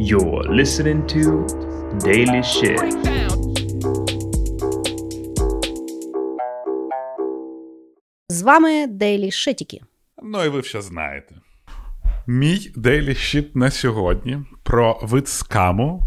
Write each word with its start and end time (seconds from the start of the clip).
You're 0.00 0.44
listening 0.44 1.06
to 1.06 1.44
Daily 2.06 2.42
Shit. 2.42 2.78
З 8.28 8.42
вами 8.42 8.86
Дейлі 8.86 9.30
Шитіки. 9.30 9.80
Ну 10.22 10.44
і 10.44 10.48
ви 10.48 10.60
все 10.60 10.80
знаєте. 10.80 11.34
Мій 12.26 12.72
Daily 12.76 13.08
Shit 13.08 13.46
на 13.54 13.70
сьогодні 13.70 14.38
про 14.62 14.98
вид 15.02 15.28
скаму, 15.28 16.02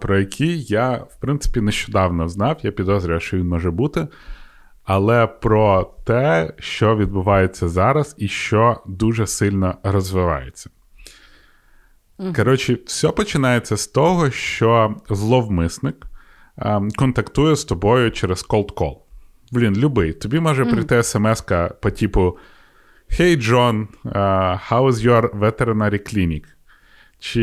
про 0.00 0.18
який 0.18 0.62
я, 0.62 0.92
в 0.92 1.20
принципі, 1.20 1.60
нещодавно 1.60 2.28
знав. 2.28 2.56
Я 2.62 2.70
підозрюю, 2.70 3.20
що 3.20 3.36
він 3.36 3.48
може 3.48 3.70
бути. 3.70 4.08
Але 4.84 5.26
про 5.26 5.94
те, 6.04 6.52
що 6.58 6.96
відбувається 6.96 7.68
зараз, 7.68 8.14
і 8.18 8.28
що 8.28 8.80
дуже 8.86 9.26
сильно 9.26 9.74
розвивається. 9.82 10.70
Коротше, 12.36 12.78
все 12.86 13.10
починається 13.10 13.76
з 13.76 13.86
того, 13.86 14.30
що 14.30 14.96
зловмисник 15.10 16.06
а, 16.56 16.80
контактує 16.96 17.56
з 17.56 17.64
тобою 17.64 18.10
через 18.10 18.46
cold 18.48 18.74
call. 18.74 18.96
Блін, 19.52 19.76
любий. 19.76 20.12
Тобі 20.12 20.40
може 20.40 20.64
прийти 20.64 21.02
смс-ка 21.02 21.68
по 21.82 21.90
типу 21.90 22.38
Hey 23.10 23.36
John, 23.36 23.86
uh, 24.04 24.58
how 24.70 24.88
is 24.88 25.06
your 25.06 25.38
veterinary 25.38 25.98
clinic? 25.98 26.44
Чи 27.18 27.40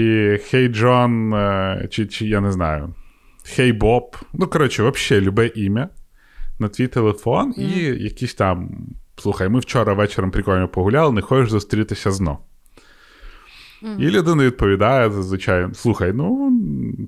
Hey 0.53 0.75
John, 0.75 1.29
uh, 1.29 1.87
чи, 1.87 2.05
чи 2.05 2.27
я 2.27 2.41
не 2.41 2.51
знаю. 2.51 2.93
Hey 3.45 3.77
Bob. 3.77 4.21
Ну, 4.33 4.47
коротше, 4.47 4.83
взагалі, 4.83 5.25
любе 5.25 5.47
ім'я 5.47 5.89
на 6.59 6.67
твій 6.67 6.87
телефон, 6.87 7.53
mm. 7.53 7.61
і 7.61 8.03
якісь 8.03 8.33
там. 8.33 8.69
Слухай, 9.17 9.49
ми 9.49 9.59
вчора 9.59 9.93
вечором 9.93 10.31
прикольно 10.31 10.67
погуляли, 10.67 11.13
не 11.13 11.21
хочеш 11.21 11.49
зустрітися 11.49 12.11
знов. 12.11 12.37
Mm. 13.83 13.99
І 13.99 14.09
людина 14.09 14.43
відповідає 14.43 15.11
зазвичай: 15.11 15.67
слухай, 15.73 16.13
ну, 16.13 16.51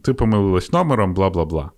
ти 0.03 0.13
помилилась 0.13 0.71
номером, 0.71 1.13
бла 1.13 1.29
бла 1.29 1.45
бла. 1.45 1.71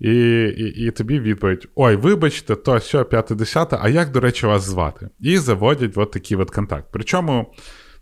І 0.00 0.14
і, 0.56 0.86
і 0.86 0.90
тобі 0.90 1.20
відповідь: 1.20 1.68
Ой, 1.74 1.96
вибачте, 1.96 2.54
то 2.54 2.80
що, 2.80 3.04
50, 3.04 3.72
а 3.72 3.88
як, 3.88 4.10
до 4.10 4.20
речі, 4.20 4.46
вас 4.46 4.62
звати? 4.62 5.08
І 5.20 5.38
заводять 5.38 5.92
от 5.98 6.10
такий 6.10 6.36
от 6.36 6.50
контакт. 6.50 6.88
Причому 6.92 7.54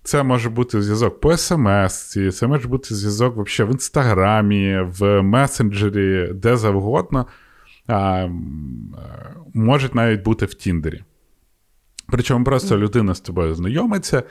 це 0.02 0.22
може 0.22 0.50
бути 0.50 0.82
зв'язок 0.82 1.20
по 1.20 1.36
смс, 1.36 2.18
це 2.32 2.46
може 2.46 2.68
бути 2.68 2.94
зв'язок 2.94 3.36
взагалі 3.36 3.70
в 3.70 3.74
інстаграмі, 3.74 4.78
в 4.98 5.22
месенджері, 5.22 6.30
де 6.34 6.56
завгодно. 6.56 7.26
А, 7.86 8.28
Може 9.54 9.90
навіть 9.92 10.22
бути 10.22 10.46
в 10.46 10.54
Тіндері. 10.54 11.02
Причому 12.06 12.44
просто 12.44 12.78
людина 12.78 13.14
з 13.14 13.20
тобою 13.20 13.54
знайомиться 13.54 14.22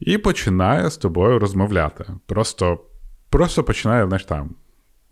і 0.00 0.18
починає 0.18 0.90
з 0.90 0.96
тобою 0.96 1.38
розмовляти. 1.38 2.04
Просто 2.26 2.84
просто 3.30 3.64
починає, 3.64 4.06
знаєш, 4.06 4.24
там. 4.24 4.54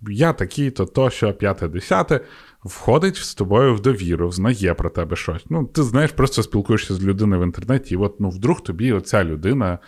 Я 0.09 0.33
такий, 0.33 0.71
то 0.71 0.87
то, 0.87 1.11
що 1.11 1.33
п'яте, 1.33 1.69
десяте, 1.69 2.21
входить 2.65 3.17
з 3.17 3.35
тобою 3.35 3.75
в 3.75 3.81
довіру, 3.81 4.33
знає 4.33 4.75
про 4.75 4.91
тебе 4.91 5.17
щось. 5.17 5.43
Ну, 5.51 5.67
ти 5.67 5.83
знаєш, 5.83 6.13
просто 6.13 6.43
спілкуєшся 6.43 6.95
з 6.95 7.05
людиною 7.05 7.43
в 7.43 7.45
інтернеті, 7.45 7.95
і 7.95 7.97
от 7.97 8.21
ну, 8.21 8.31
вдруг 8.31 8.61
тобі 8.61 8.93
оця 8.93 9.25
людина, 9.25 9.79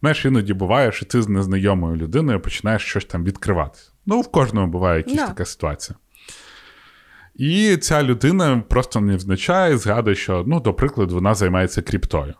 знаєш, 0.00 0.24
іноді 0.24 0.54
буває, 0.54 0.92
що 0.92 1.06
ти 1.06 1.22
з 1.22 1.28
незнайомою 1.28 1.96
людиною 1.96 2.40
починаєш 2.40 2.82
щось 2.82 3.04
там 3.04 3.24
відкривати. 3.24 3.78
Ну, 4.06 4.20
в 4.20 4.28
кожному 4.28 4.66
буває 4.66 4.98
якась 4.98 5.14
yeah. 5.14 5.26
така 5.26 5.44
ситуація. 5.44 5.98
І 7.34 7.76
ця 7.76 8.02
людина 8.02 8.62
просто 8.68 9.00
не 9.00 9.12
визначає, 9.12 9.78
згадує, 9.78 10.16
що, 10.16 10.44
ну, 10.46 10.60
до 10.60 10.74
прикладу, 10.74 11.14
вона 11.14 11.34
займається 11.34 11.82
кріптою. 11.82 12.34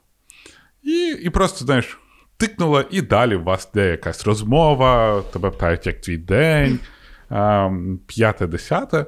І 0.83 1.17
і 1.23 1.31
просто, 1.31 1.65
знаєш, 1.65 1.99
тикнула, 2.37 2.85
і 2.91 3.03
далі 3.03 3.37
у 3.37 3.43
вас 3.43 3.71
де 3.75 3.91
якась 3.91 4.27
розмова, 4.27 5.23
тебе 5.33 5.51
питають, 5.51 5.87
як 5.87 6.01
твій 6.01 6.17
день, 6.17 6.79
п'яте-десяте. 8.07 9.07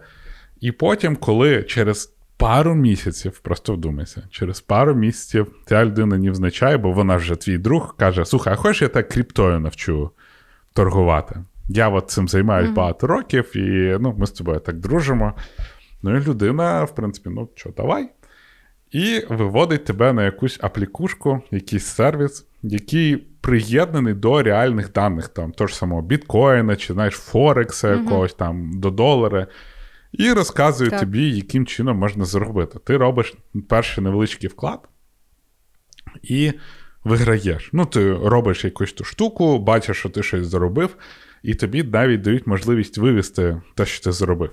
І 0.61 0.73
потім, 0.73 1.17
коли 1.17 1.63
через 1.63 2.15
пару 2.37 2.75
місяців, 2.75 3.39
просто 3.39 3.75
вдумайся, 3.75 4.23
через 4.31 4.61
пару 4.61 4.95
місяців 4.95 5.47
ця 5.67 5.85
людина 5.85 6.19
не 6.19 6.29
визначає, 6.29 6.77
бо 6.77 6.93
вона 6.93 7.17
вже 7.17 7.37
твій 7.37 7.59
друг, 7.59 7.97
каже: 7.97 8.25
Слухай, 8.25 8.53
а 8.53 8.57
хочеш 8.57 8.83
я 8.83 8.89
так 8.89 9.09
кріптою 9.09 9.61
навчу 9.61 10.11
торгувати? 10.73 11.45
Я 11.69 11.89
от 11.89 12.11
цим 12.11 12.29
займаюся 12.29 12.71
mm-hmm. 12.71 12.75
багато 12.75 13.07
років, 13.07 13.57
і 13.57 13.97
ну, 14.01 14.15
ми 14.19 14.27
з 14.27 14.31
тобою 14.31 14.61
так 14.61 14.77
дружимо. 14.77 15.33
Ну 16.03 16.17
і 16.17 16.21
людина, 16.21 16.85
в 16.85 16.95
принципі, 16.95 17.31
ну 17.33 17.49
що, 17.55 17.71
давай. 17.77 18.09
І 18.91 19.23
виводить 19.29 19.85
тебе 19.85 20.13
на 20.13 20.25
якусь 20.25 20.59
аплікушку, 20.63 21.43
якийсь 21.51 21.87
сервіс, 21.87 22.47
який 22.63 23.17
приєднаний 23.17 24.15
до 24.15 24.43
реальних 24.43 24.93
даних, 24.93 25.29
там, 25.29 25.53
того 25.53 25.69
ж 25.69 25.77
самого 25.77 26.03
біткоїна, 26.03 26.77
чи 26.77 26.93
знаєш, 26.93 27.15
Форекса 27.15 27.91
якогось 27.91 28.35
там 28.35 28.81
до 28.81 28.91
долара. 28.91 29.47
І 30.13 30.33
розказує 30.33 30.91
так. 30.91 31.01
тобі, 31.01 31.31
яким 31.31 31.67
чином 31.67 31.99
можна 31.99 32.25
заробити. 32.25 32.79
Ти 32.85 32.97
робиш 32.97 33.35
перший 33.69 34.05
невеличкий 34.05 34.49
вклад 34.49 34.89
і 36.23 36.53
виграєш. 37.05 37.71
Ну, 37.73 37.87
ти 37.87 38.13
робиш 38.13 38.65
якусь 38.65 38.93
ту 38.93 39.05
штуку, 39.05 39.59
бачиш, 39.59 39.97
що 39.97 40.09
ти 40.09 40.23
щось 40.23 40.47
заробив, 40.47 40.97
і 41.43 41.55
тобі 41.55 41.83
навіть 41.83 42.21
дають 42.21 42.47
можливість 42.47 42.99
вивести 42.99 43.63
те, 43.75 43.87
що 43.87 44.05
ти 44.05 44.13
заробив. 44.13 44.51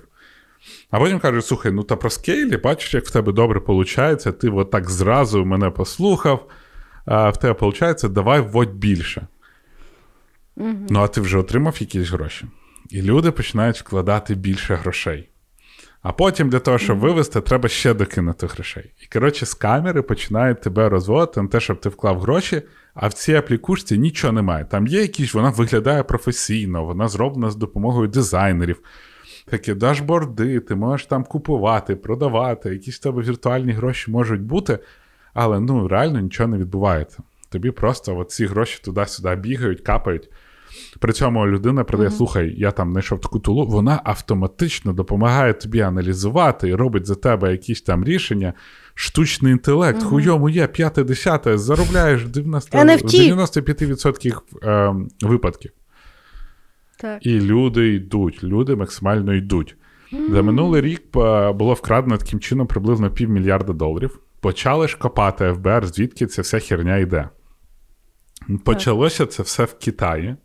А 0.91 0.99
потім 0.99 1.19
кажуть, 1.19 1.45
слухай, 1.45 1.71
ну 1.71 1.83
та 1.83 1.95
про 1.95 2.09
скейлі, 2.09 2.57
бачиш, 2.57 2.93
як 2.93 3.05
в 3.05 3.11
тебе 3.11 3.31
добре 3.31 3.59
виходить, 3.67 4.39
ти 4.39 4.49
от 4.49 4.71
так 4.71 4.89
зразу 4.89 5.45
мене 5.45 5.69
послухав, 5.69 6.47
а 7.05 7.29
в 7.29 7.37
тебе 7.37 7.57
виходить, 7.61 8.13
давай 8.13 8.41
вводь 8.41 8.73
більше. 8.73 9.27
Угу. 10.57 10.75
Ну, 10.89 10.99
а 10.99 11.07
ти 11.07 11.21
вже 11.21 11.37
отримав 11.37 11.75
якісь 11.79 12.09
гроші. 12.09 12.45
І 12.89 13.01
люди 13.01 13.31
починають 13.31 13.79
вкладати 13.79 14.35
більше 14.35 14.75
грошей. 14.75 15.29
А 16.01 16.11
потім 16.11 16.49
для 16.49 16.59
того, 16.59 16.77
щоб 16.77 16.99
вивести, 16.99 17.41
треба 17.41 17.69
ще 17.69 17.93
докинути 17.93 18.47
грошей. 18.47 18.91
І, 19.03 19.07
коротше, 19.13 19.45
з 19.45 19.53
камери 19.53 20.01
починають 20.01 20.61
тебе 20.61 20.89
розводити 20.89 21.41
на 21.41 21.47
те, 21.47 21.59
щоб 21.59 21.79
ти 21.79 21.89
вклав 21.89 22.19
гроші, 22.19 22.61
а 22.93 23.07
в 23.07 23.13
цій 23.13 23.35
аплікушці 23.35 23.97
нічого 23.97 24.33
немає. 24.33 24.65
Там 24.65 24.87
є 24.87 25.01
якісь, 25.01 25.33
вона 25.33 25.49
виглядає 25.49 26.03
професійно, 26.03 26.85
вона 26.85 27.07
зроблена 27.07 27.51
з 27.51 27.55
допомогою 27.55 28.07
дизайнерів 28.07 28.81
такі 29.45 29.73
дашборди, 29.73 30.59
ти 30.59 30.75
можеш 30.75 31.07
там 31.07 31.23
купувати, 31.23 31.95
продавати, 31.95 32.69
якісь 32.69 32.97
в 32.97 33.03
тебе 33.03 33.21
віртуальні 33.21 33.71
гроші 33.71 34.11
можуть 34.11 34.41
бути, 34.41 34.79
але 35.33 35.59
ну 35.59 35.87
реально 35.87 36.19
нічого 36.19 36.49
не 36.49 36.57
відбувається. 36.57 37.23
Тобі 37.49 37.71
просто 37.71 38.17
от 38.17 38.31
ці 38.31 38.45
гроші 38.45 38.81
туди-сюди 38.83 39.35
бігають, 39.35 39.81
капають. 39.81 40.29
При 40.99 41.13
цьому 41.13 41.47
людина 41.47 41.83
продає, 41.83 42.09
mm-hmm. 42.09 42.17
слухай, 42.17 42.53
я 42.57 42.71
там 42.71 42.91
знайшов 42.91 43.21
таку 43.21 43.39
тулу, 43.39 43.65
вона 43.65 44.01
автоматично 44.03 44.93
допомагає 44.93 45.53
тобі 45.53 45.81
аналізувати 45.81 46.69
і 46.69 46.75
робить 46.75 47.05
за 47.05 47.15
тебе 47.15 47.51
якісь 47.51 47.81
там 47.81 48.05
рішення. 48.05 48.53
Штучний 48.97 49.51
інтелект, 49.51 49.99
mm-hmm. 49.99 50.05
хуйому 50.05 50.49
є, 50.49 50.67
п'яте, 50.67 51.03
десяте, 51.03 51.57
заробляєш 51.57 52.25
90, 52.25 52.77
95% 52.77 54.37
е, 54.63 54.95
випадків. 55.21 55.71
Так. 56.97 57.25
І 57.25 57.39
люди 57.39 57.93
йдуть, 57.93 58.43
люди 58.43 58.75
максимально 58.75 59.33
йдуть. 59.33 59.75
Mm-hmm. 60.13 60.31
За 60.31 60.41
минулий 60.41 60.81
рік 60.81 61.01
було 61.55 61.73
вкрадено 61.73 62.17
таким 62.17 62.39
чином 62.39 62.67
приблизно 62.67 63.11
півмільярда 63.11 63.73
доларів. 63.73 64.19
Почали 64.39 64.87
ж 64.87 64.97
копати 64.97 65.53
ФБР, 65.53 65.85
звідки 65.85 66.25
ця 66.25 66.41
вся 66.41 66.59
херня 66.59 66.97
йде. 66.97 67.29
Почалося 68.63 69.25
це 69.25 69.43
все 69.43 69.63
в 69.63 69.73
Китаї. 69.73 70.35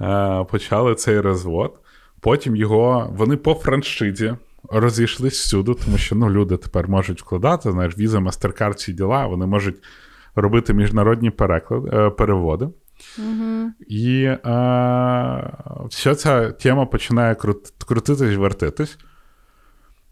Е, 0.00 0.44
почали 0.44 0.94
цей 0.94 1.20
розвод. 1.20 1.78
Потім 2.20 2.56
його 2.56 3.10
вони 3.16 3.36
по 3.36 3.54
франшизі 3.54 4.34
розійшлись 4.70 5.40
всюди, 5.40 5.74
тому 5.84 5.98
що 5.98 6.16
ну, 6.16 6.30
люди 6.30 6.56
тепер 6.56 6.88
можуть 6.88 7.20
вкладати, 7.22 7.72
знаєш, 7.72 7.98
віза, 7.98 8.18
MasterCard, 8.18 8.74
ці 8.74 8.92
діла, 8.92 9.26
вони 9.26 9.46
можуть 9.46 9.76
робити 10.34 10.74
міжнародні 10.74 11.30
переклади, 11.30 11.90
е, 11.92 12.10
переводи. 12.10 12.68
Угу. 13.18 13.70
І 13.88 14.22
е, 14.22 14.38
вся 15.88 16.14
ця 16.14 16.52
тема 16.52 16.86
починає 16.86 17.34
крут, 17.34 17.58
крутитись, 17.86 18.36
вертитись. 18.36 18.98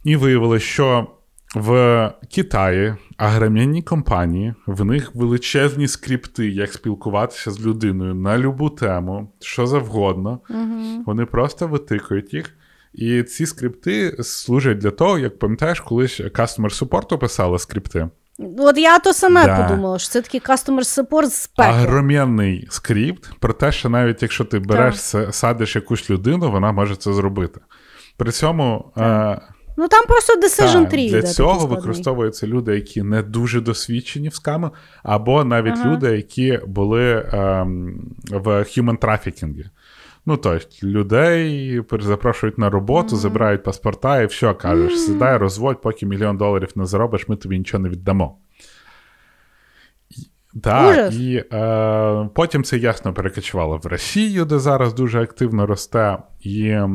І 0.04 0.16
виявилося, 0.16 0.64
що 0.64 1.06
в 1.54 2.12
Китаї 2.30 2.94
агром'янні 3.16 3.82
компанії, 3.82 4.54
в 4.66 4.84
них 4.84 5.14
величезні 5.14 5.88
скрипти, 5.88 6.48
як 6.48 6.72
спілкуватися 6.72 7.50
з 7.50 7.66
людиною 7.66 8.14
на 8.14 8.38
любу 8.38 8.70
тему, 8.70 9.32
що 9.40 9.66
завгодно. 9.66 10.40
Угу. 10.50 11.02
Вони 11.06 11.26
просто 11.26 11.68
витикують 11.68 12.34
їх. 12.34 12.54
І 12.92 13.22
ці 13.22 13.46
скрипти 13.46 14.16
служать 14.20 14.78
для 14.78 14.90
того, 14.90 15.18
як 15.18 15.38
пам'ятаєш, 15.38 15.80
колись 15.80 16.20
Customer 16.20 16.82
Support 16.82 17.18
писали 17.18 17.58
скрипти. 17.58 18.08
От 18.58 18.78
я 18.78 18.98
то 18.98 19.12
саме 19.12 19.46
да. 19.46 19.62
подумала, 19.62 19.98
що 19.98 20.08
це 20.08 20.22
такий 20.22 20.40
customer 20.40 20.80
support 20.80 21.30
з 21.30 21.46
пекла. 21.46 21.72
Агром'янний 21.72 22.66
скрипт 22.70 23.30
про 23.40 23.52
те, 23.52 23.72
що 23.72 23.88
навіть 23.88 24.22
якщо 24.22 24.44
ти 24.44 24.58
береш, 24.58 25.00
так. 25.00 25.34
садиш 25.34 25.76
якусь 25.76 26.10
людину, 26.10 26.50
вона 26.50 26.72
може 26.72 26.96
це 26.96 27.12
зробити. 27.12 27.60
При 28.16 28.32
цьому 28.32 28.92
е, 28.98 29.40
Ну 29.76 29.88
там 29.88 30.06
просто 30.06 30.40
decision 30.40 30.94
tree. 30.94 31.10
Для 31.10 31.22
цього 31.22 31.66
використовуються 31.66 32.46
люди, 32.46 32.74
які 32.74 33.02
не 33.02 33.22
дуже 33.22 33.60
досвідчені 33.60 34.28
в 34.28 34.34
скаму, 34.34 34.70
або 35.02 35.44
навіть 35.44 35.74
ага. 35.76 35.90
люди, 35.90 36.16
які 36.16 36.60
були 36.66 37.28
ем, 37.32 38.00
в 38.30 38.46
human 38.48 38.98
trafficking. 38.98 39.64
Ну, 40.28 40.36
тобто, 40.36 40.86
людей 40.86 41.82
запрошують 41.92 42.58
на 42.58 42.70
роботу, 42.70 43.08
mm-hmm. 43.16 43.18
забирають 43.18 43.62
паспорта 43.62 44.22
і 44.22 44.26
все, 44.26 44.54
кажеш, 44.54 44.92
mm-hmm. 44.92 44.96
сідай, 44.96 45.36
розводь, 45.36 45.80
поки 45.80 46.06
мільйон 46.06 46.36
доларів 46.36 46.68
не 46.74 46.86
заробиш, 46.86 47.28
ми 47.28 47.36
тобі 47.36 47.58
нічого 47.58 47.82
не 47.82 47.88
віддамо. 47.88 48.38
Так, 50.62 51.14
і 51.14 51.44
е, 51.52 52.28
потім 52.34 52.64
це 52.64 52.78
ясно 52.78 53.14
перекочувало 53.14 53.76
в 53.76 53.86
Росію, 53.86 54.44
де 54.44 54.58
зараз 54.58 54.94
дуже 54.94 55.22
активно 55.22 55.66
росте. 55.66 56.18
І 56.40 56.68
е, 56.68 56.88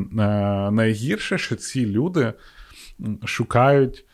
найгірше, 0.72 1.38
що 1.38 1.56
ці 1.56 1.86
люди 1.86 2.34
шукають 3.26 4.06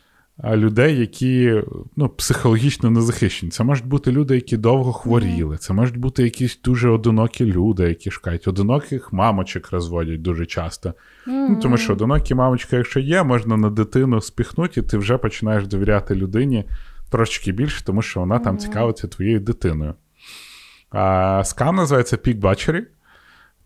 людей, 0.43 0.99
які 0.99 1.63
ну, 1.95 2.09
психологічно 2.09 2.89
незахищені. 2.89 3.51
Це 3.51 3.63
можуть 3.63 3.85
бути 3.85 4.11
люди, 4.11 4.35
які 4.35 4.57
довго 4.57 4.93
хворіли. 4.93 5.57
Це 5.57 5.73
можуть 5.73 5.97
бути 5.97 6.23
якісь 6.23 6.59
дуже 6.63 6.89
одинокі 6.89 7.45
люди, 7.45 7.83
які 7.83 8.11
шукають. 8.11 8.47
Одиноких 8.47 9.13
мамочок 9.13 9.71
розводять 9.71 10.21
дуже 10.21 10.45
часто. 10.45 10.93
Ну, 11.27 11.59
Тому 11.61 11.77
що 11.77 11.93
одинокі 11.93 12.35
мамочки, 12.35 12.75
якщо 12.75 12.99
є, 12.99 13.23
можна 13.23 13.57
на 13.57 13.69
дитину 13.69 14.21
спіхнути, 14.21 14.79
і 14.79 14.83
ти 14.83 14.97
вже 14.97 15.17
починаєш 15.17 15.67
довіряти 15.67 16.15
людині 16.15 16.65
трошки 17.09 17.51
більше, 17.51 17.85
тому 17.85 18.01
що 18.01 18.19
вона 18.19 18.39
там 18.39 18.57
цікавиться 18.57 19.07
твоєю 19.07 19.39
дитиною. 19.39 19.93
А, 20.89 21.43
Скам 21.45 21.75
називається 21.75 22.15
Peak 22.15 22.39
Butchery. 22.39 22.81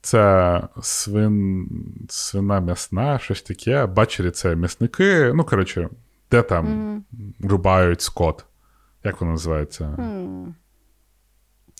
Це 0.02 0.62
свин, 0.81 1.68
свина 2.10 2.60
м'ясна, 2.60 3.19
щось 3.19 3.42
таке. 3.42 3.86
Бачері 3.86 4.31
це 4.31 4.56
м'ясники. 4.56 5.31
Ну, 5.36 5.44
коротше, 5.44 5.90
де 6.33 6.41
там 6.41 6.68
mm-hmm. 6.68 7.50
рубають 7.50 8.01
скот. 8.01 8.45
Як 9.03 9.21
воно 9.21 9.31
називається? 9.31 9.95
Mm. 9.97 10.53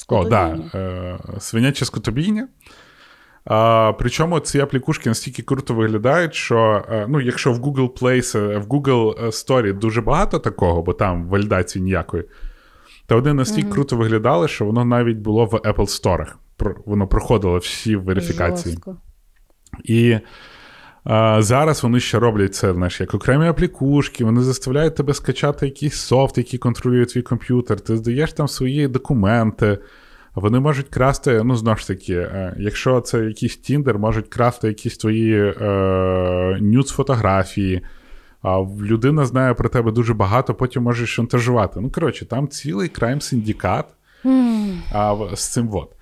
О, 0.08 0.30
да, 0.30 0.48
е, 0.74 1.20
Свиняче 1.40 1.86
скотобійня. 1.86 2.48
А, 3.46 3.94
Причому 4.00 4.40
ці 4.40 4.60
аплікушки 4.60 5.10
настільки 5.10 5.42
круто 5.42 5.74
виглядають, 5.74 6.36
що 6.36 6.86
е, 6.90 7.06
ну, 7.10 7.22
якщо 7.22 7.54
в 7.54 7.60
Google 7.60 8.00
Place, 8.02 8.60
в 8.60 8.68
Google 8.68 9.28
Story 9.28 9.74
дуже 9.74 10.02
багато 10.02 10.40
такого, 10.40 10.82
бо 10.82 10.94
там 10.94 11.28
валідації 11.28 11.84
ніякої, 11.84 12.24
то 13.08 13.16
вони 13.16 13.34
настільки 13.34 13.70
mm-hmm. 13.70 13.74
круто 13.74 13.98
виглядали, 13.98 14.48
що 14.48 14.66
воно 14.66 14.86
навіть 14.86 15.18
було 15.18 15.46
в 15.46 15.54
Apple 15.54 15.76
Store. 15.76 16.28
Воно 16.86 17.08
проходило 17.08 17.58
всі 17.58 17.96
верифікації. 17.96 18.74
Жорстко. 18.76 18.98
І 19.84 20.20
а, 21.04 21.42
Зараз 21.42 21.84
вони 21.84 22.00
ще 22.00 22.20
роблять 22.20 22.56
це 22.56 22.74
знаєш, 22.74 23.02
як 23.02 23.14
окремі 23.14 23.48
аплікушки, 23.48 24.26
вони 24.26 24.42
заставляють 24.42 24.96
тебе 24.96 25.14
скачати 25.14 25.66
якийсь 25.66 25.96
софт, 25.96 26.38
який 26.38 26.60
контролює 26.60 27.06
твій 27.06 27.22
комп'ютер, 27.22 27.80
ти 27.80 27.98
здаєш 27.98 28.34
там 28.34 28.48
свої 28.48 28.88
документи. 28.88 29.78
Вони 30.36 30.60
можуть 30.60 30.90
красти, 30.90 31.42
ну, 31.44 31.56
знову 31.56 31.78
ж 31.78 31.88
таки, 31.88 32.14
е, 32.14 32.56
якщо 32.60 33.02
це 33.02 33.26
якийсь 33.26 33.58
Тіндер, 33.58 34.00
можуть 34.00 34.28
красти 34.28 34.68
якісь 34.68 34.98
твої 34.98 35.54
е, 35.62 36.58
нюц-фотографії. 36.62 37.82
А 38.42 38.60
людина 38.82 39.26
знає 39.26 39.54
про 39.54 39.70
тебе 39.70 39.92
дуже 39.92 40.14
багато, 40.14 40.54
потім 40.54 40.84
можеш 40.84 41.10
шантажувати. 41.10 41.80
Ну, 41.80 41.90
коротше, 41.92 42.26
там 42.26 42.48
цілий 42.48 42.90
крайм-синдикат 42.90 43.84
mm. 44.26 44.78
а, 44.94 45.36
з 45.36 45.54
цим 45.54 45.68
вот. 45.68 45.96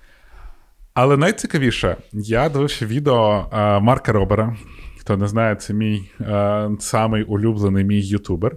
Але 0.94 1.16
найцікавіше, 1.16 1.96
я 2.12 2.48
дивився 2.48 2.86
відео 2.86 3.48
а, 3.50 3.80
Марка 3.80 4.12
Робера. 4.12 4.56
Хто 5.02 5.16
не 5.16 5.28
знає, 5.28 5.54
це 5.54 5.74
мій 5.74 6.10
а, 6.20 6.70
самий 6.78 7.22
улюблений 7.22 7.84
мій 7.84 8.00
ютубер. 8.00 8.56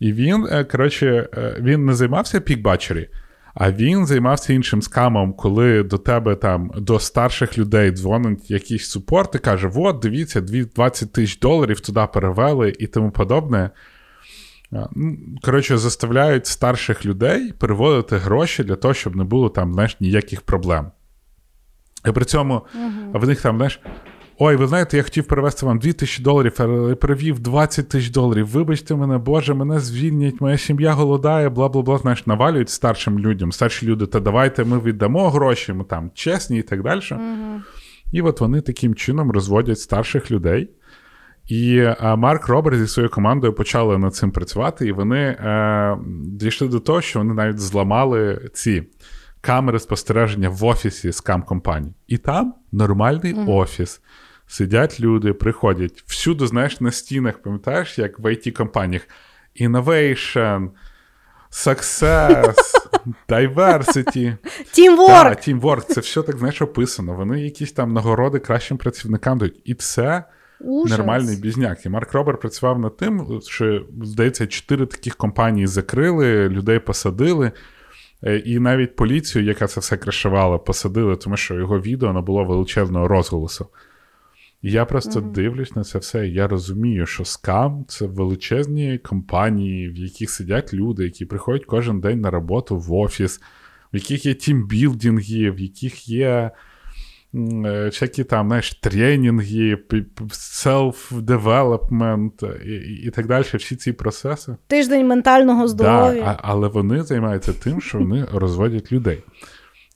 І 0.00 0.12
він, 0.12 0.46
е, 0.50 0.64
коротше, 0.64 1.28
е, 1.36 1.56
він 1.60 1.84
не 1.84 1.94
займався 1.94 2.40
пікбачері, 2.40 3.08
а 3.54 3.72
він 3.72 4.06
займався 4.06 4.52
іншим 4.52 4.82
скамом, 4.82 5.32
коли 5.32 5.82
до 5.82 5.98
тебе 5.98 6.34
там 6.34 6.70
до 6.76 6.98
старших 6.98 7.58
людей 7.58 7.90
дзвонить 7.90 8.50
якийсь 8.50 8.90
супорт 8.90 9.34
і 9.34 9.38
каже: 9.38 9.70
От, 9.74 9.98
дивіться, 9.98 10.40
20 10.40 11.12
тисяч 11.12 11.38
доларів 11.38 11.80
туди 11.80 12.06
перевели 12.12 12.72
і 12.78 12.86
тому 12.86 13.10
подобне. 13.10 13.70
Ну, 14.70 15.18
коротше, 15.42 15.78
заставляють 15.78 16.46
старших 16.46 17.06
людей 17.06 17.52
переводити 17.52 18.16
гроші 18.16 18.64
для 18.64 18.76
того, 18.76 18.94
щоб 18.94 19.16
не 19.16 19.24
було 19.24 19.48
там 19.48 19.72
знаєш, 19.74 19.96
ніяких 20.00 20.42
проблем. 20.42 20.90
І 22.08 22.12
при 22.12 22.24
цьому 22.24 22.54
uh-huh. 22.54 23.20
в 23.20 23.26
них 23.26 23.42
там, 23.42 23.56
знаєш, 23.56 23.80
ой, 24.38 24.56
ви 24.56 24.66
знаєте, 24.66 24.96
я 24.96 25.02
хотів 25.02 25.24
перевести 25.24 25.66
вам 25.66 25.78
2 25.78 25.92
тисячі 25.92 26.22
доларів, 26.22 26.54
але 26.58 26.94
перевів 26.94 27.38
20 27.40 27.88
тисяч 27.88 28.10
доларів. 28.10 28.46
Вибачте 28.46 28.94
мене, 28.94 29.18
Боже, 29.18 29.54
мене 29.54 29.80
звільнять, 29.80 30.40
моя 30.40 30.58
сім'я 30.58 30.92
голодає, 30.92 31.48
бла 31.48 31.68
бла 31.68 31.82
бла. 31.82 31.98
Знаєш, 31.98 32.26
навалюють 32.26 32.70
старшим 32.70 33.18
людям. 33.18 33.52
Старші 33.52 33.86
люди, 33.86 34.06
та 34.06 34.20
давайте 34.20 34.64
ми 34.64 34.78
віддамо 34.78 35.30
гроші, 35.30 35.72
ми 35.72 35.84
там 35.84 36.10
чесні 36.14 36.58
і 36.58 36.62
так 36.62 36.82
далі. 36.82 37.00
Uh-huh. 37.00 37.60
І 38.12 38.22
от 38.22 38.40
вони 38.40 38.60
таким 38.60 38.94
чином 38.94 39.30
розводять 39.30 39.80
старших 39.80 40.30
людей. 40.30 40.70
І 41.48 41.88
а, 41.98 42.16
Марк 42.16 42.48
Роберт 42.48 42.78
зі 42.78 42.86
своєю 42.86 43.10
командою 43.10 43.52
почали 43.52 43.98
над 43.98 44.14
цим 44.14 44.30
працювати, 44.30 44.86
і 44.86 44.92
вони 44.92 45.18
е, 45.18 45.98
дійшли 46.26 46.68
до 46.68 46.80
того, 46.80 47.00
що 47.00 47.18
вони 47.18 47.34
навіть 47.34 47.58
зламали 47.58 48.50
ці 48.52 48.82
камери 49.42 49.78
спостереження 49.78 50.48
в 50.48 50.64
офісі 50.64 51.12
скам 51.12 51.42
компанії. 51.42 51.94
І 52.06 52.18
там 52.18 52.54
нормальний 52.72 53.34
mm. 53.34 53.50
офіс. 53.50 54.00
Сидять 54.46 55.00
люди, 55.00 55.32
приходять. 55.32 56.04
Всюди, 56.06 56.46
знаєш, 56.46 56.80
на 56.80 56.92
стінах, 56.92 57.38
пам'ятаєш, 57.38 57.98
як 57.98 58.18
в 58.18 58.24
it 58.24 58.52
компаніях 58.52 59.02
Innovation, 59.60 60.68
Success, 61.52 62.54
Diversity. 63.28 64.36
Teamwork. 64.78 65.06
Да, 65.08 65.30
teamwork. 65.30 65.80
Це 65.80 66.00
все 66.00 66.22
так, 66.22 66.38
знаєш, 66.38 66.62
описано. 66.62 67.14
Вони 67.14 67.40
якісь 67.40 67.72
там 67.72 67.92
нагороди 67.92 68.38
кращим 68.38 68.76
працівникам 68.76 69.38
дають. 69.38 69.60
І 69.64 69.74
це 69.74 70.24
Ужас. 70.60 70.98
нормальний 70.98 71.36
бізняк. 71.36 71.86
І 71.86 71.88
Марк 71.88 72.12
Робер 72.12 72.36
працював 72.36 72.78
над 72.78 72.96
тим, 72.96 73.40
що, 73.48 73.86
здається, 74.02 74.46
чотири 74.46 74.86
таких 74.86 75.16
компанії 75.16 75.66
закрили, 75.66 76.48
людей 76.48 76.78
посадили. 76.78 77.52
Е, 78.24 78.36
і 78.36 78.58
навіть 78.58 78.96
поліцію, 78.96 79.44
яка 79.44 79.66
це 79.66 79.80
все 79.80 79.96
кришувала, 79.96 80.58
посадили, 80.58 81.16
тому 81.16 81.36
що 81.36 81.54
його 81.54 81.80
відео 81.80 82.12
набуло 82.12 82.44
величезного 82.44 83.08
розголосу. 83.08 83.66
І 84.62 84.70
я 84.70 84.84
просто 84.84 85.20
mm-hmm. 85.20 85.32
дивлюсь 85.32 85.76
на 85.76 85.84
це 85.84 85.98
все, 85.98 86.28
і 86.28 86.32
я 86.32 86.48
розумію, 86.48 87.06
що 87.06 87.24
скам 87.24 87.84
це 87.88 88.06
величезні 88.06 88.98
компанії, 88.98 89.88
в 89.88 89.96
яких 89.96 90.30
сидять 90.30 90.74
люди, 90.74 91.04
які 91.04 91.24
приходять 91.24 91.64
кожен 91.64 92.00
день 92.00 92.20
на 92.20 92.30
роботу 92.30 92.78
в 92.78 92.92
офіс, 92.92 93.40
в 93.92 93.96
яких 93.96 94.26
є 94.26 94.34
тімбілдинги, 94.34 95.50
в 95.50 95.60
яких 95.60 96.08
є 96.08 96.50
Е, 97.34 97.86
всякі 97.86 98.24
там 98.24 98.46
знаєш, 98.46 98.74
тренінги, 98.74 99.78
селф-девелопмент 100.30 102.64
і, 102.64 102.74
і 103.06 103.10
так 103.10 103.26
далі, 103.26 103.44
всі 103.54 103.76
ці 103.76 103.92
процеси. 103.92 104.56
Тиждень 104.66 105.06
ментального 105.06 105.68
здоров'я. 105.68 106.22
Да, 106.22 106.38
але 106.42 106.68
вони 106.68 107.02
займаються 107.02 107.52
тим, 107.52 107.80
що 107.80 107.98
вони 107.98 108.26
розводять 108.32 108.92
людей. 108.92 109.24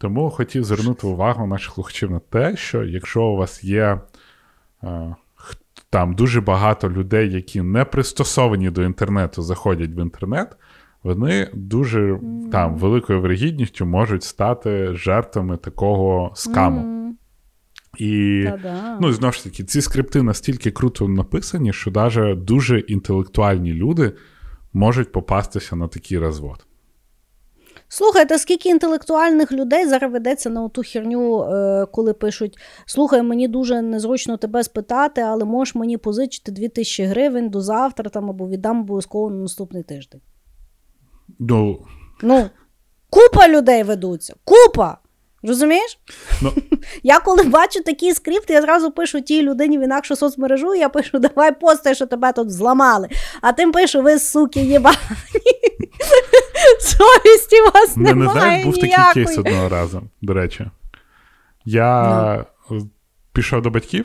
Тому 0.00 0.30
хотів 0.30 0.64
звернути 0.64 1.06
увагу 1.06 1.46
наших 1.46 1.74
слухачів 1.74 2.10
на 2.10 2.18
те, 2.18 2.56
що 2.56 2.84
якщо 2.84 3.22
у 3.22 3.36
вас 3.36 3.64
є 3.64 4.00
е, 4.84 5.16
там 5.90 6.14
дуже 6.14 6.40
багато 6.40 6.90
людей, 6.90 7.32
які 7.32 7.62
не 7.62 7.84
пристосовані 7.84 8.70
до 8.70 8.82
інтернету, 8.82 9.42
заходять 9.42 9.90
в 9.90 10.00
інтернет. 10.00 10.56
Вони 11.02 11.50
дуже 11.54 12.12
mm. 12.12 12.50
там 12.50 12.76
великою 12.76 13.20
вирогідністю 13.20 13.86
можуть 13.86 14.22
стати 14.22 14.94
жертвами 14.94 15.56
такого 15.56 16.32
скаму. 16.34 16.96
І 17.98 18.44
Та-да. 18.44 18.98
ну, 19.00 19.12
знову 19.12 19.32
ж 19.32 19.44
таки, 19.44 19.64
ці 19.64 19.80
скрипти 19.80 20.22
настільки 20.22 20.70
круто 20.70 21.08
написані, 21.08 21.72
що 21.72 21.90
навіть 21.90 22.44
дуже 22.44 22.78
інтелектуальні 22.78 23.72
люди 23.72 24.12
можуть 24.72 25.12
попастися 25.12 25.76
на 25.76 25.88
такий 25.88 26.18
розвод. 26.18 26.66
Слухайте, 27.88 28.38
скільки 28.38 28.68
інтелектуальних 28.68 29.52
людей 29.52 29.86
зараз 29.86 30.12
ведеться 30.12 30.50
на 30.50 30.68
ту 30.68 30.82
херню, 30.82 31.42
е, 31.42 31.86
коли 31.92 32.12
пишуть: 32.12 32.58
Слухай, 32.86 33.22
мені 33.22 33.48
дуже 33.48 33.82
незручно 33.82 34.36
тебе 34.36 34.64
спитати, 34.64 35.20
але 35.20 35.44
можеш 35.44 35.74
мені 35.74 35.96
позичити 35.96 36.52
2000 36.52 37.04
гривень 37.04 37.48
до 37.48 37.60
завтра 37.60 38.10
там, 38.10 38.30
або 38.30 38.48
віддам 38.48 38.80
обов'язково 38.80 39.30
на 39.30 39.36
наступний 39.36 39.82
тиждень. 39.82 40.20
Ну, 41.38 41.86
ну 42.22 42.50
купа 43.10 43.48
людей 43.48 43.82
ведуться. 43.82 44.34
Купа! 44.44 44.98
Розумієш? 45.42 45.98
Ну. 46.42 46.52
Я 47.02 47.20
коли 47.20 47.42
бачу 47.42 47.82
такий 47.82 48.14
скрипт, 48.14 48.50
я 48.50 48.62
зразу 48.62 48.90
пишу 48.90 49.20
тій 49.20 49.42
людині 49.42 49.78
в 49.78 49.82
інакшу 49.82 50.16
соцмережу, 50.16 50.74
я 50.74 50.88
пишу, 50.88 51.18
давай 51.18 51.60
пости, 51.60 51.94
що 51.94 52.06
тебе 52.06 52.32
тут 52.32 52.50
зламали. 52.50 53.08
А 53.40 53.52
тим 53.52 53.72
пишу, 53.72 54.02
ви 54.02 54.18
суки 54.18 54.60
єбані. 54.60 54.96
Совісті 56.80 57.60
вас 57.74 57.96
немає. 57.96 58.14
Не 58.14 58.32
знаєш, 58.32 58.64
був 58.64 58.74
такий 58.74 58.96
кейс 59.14 59.38
одного 59.38 59.68
разу, 59.68 60.02
до 60.22 60.34
речі. 60.34 60.66
Я 61.64 62.02
no. 62.02 62.44
Ну. 62.70 62.90
пішов 63.32 63.62
до 63.62 63.70
батьків, 63.70 64.04